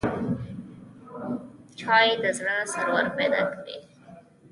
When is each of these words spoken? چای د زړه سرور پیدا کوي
چای 1.79 2.07
د 2.21 2.25
زړه 2.37 2.55
سرور 2.71 3.05
پیدا 3.17 3.41
کوي 3.53 3.77